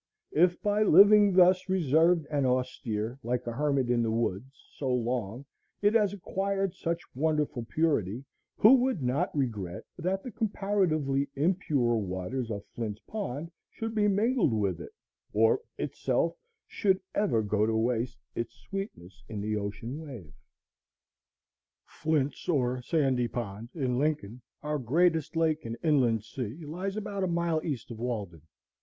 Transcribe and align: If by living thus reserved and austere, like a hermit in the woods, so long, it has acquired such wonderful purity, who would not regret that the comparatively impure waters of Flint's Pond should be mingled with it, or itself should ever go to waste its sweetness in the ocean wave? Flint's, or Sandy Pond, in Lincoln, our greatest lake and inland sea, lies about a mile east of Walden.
If 0.31 0.59
by 0.63 0.81
living 0.81 1.33
thus 1.33 1.69
reserved 1.69 2.25
and 2.31 2.43
austere, 2.43 3.19
like 3.21 3.45
a 3.45 3.51
hermit 3.51 3.91
in 3.91 4.01
the 4.01 4.09
woods, 4.09 4.67
so 4.73 4.91
long, 4.91 5.45
it 5.83 5.93
has 5.93 6.11
acquired 6.11 6.73
such 6.73 7.03
wonderful 7.13 7.65
purity, 7.69 8.25
who 8.57 8.73
would 8.77 9.03
not 9.03 9.29
regret 9.37 9.83
that 9.99 10.23
the 10.23 10.31
comparatively 10.31 11.29
impure 11.35 11.97
waters 11.97 12.49
of 12.49 12.65
Flint's 12.73 12.99
Pond 13.01 13.51
should 13.69 13.93
be 13.93 14.07
mingled 14.07 14.53
with 14.53 14.81
it, 14.81 14.89
or 15.33 15.61
itself 15.77 16.35
should 16.65 16.99
ever 17.13 17.43
go 17.43 17.67
to 17.67 17.75
waste 17.77 18.17
its 18.33 18.55
sweetness 18.55 19.23
in 19.29 19.39
the 19.39 19.55
ocean 19.55 19.99
wave? 20.01 20.33
Flint's, 21.85 22.49
or 22.49 22.81
Sandy 22.81 23.27
Pond, 23.27 23.69
in 23.75 23.99
Lincoln, 23.99 24.41
our 24.63 24.79
greatest 24.79 25.35
lake 25.35 25.63
and 25.63 25.77
inland 25.83 26.23
sea, 26.23 26.65
lies 26.65 26.97
about 26.97 27.23
a 27.23 27.27
mile 27.27 27.61
east 27.63 27.91
of 27.91 27.99
Walden. 27.99 28.41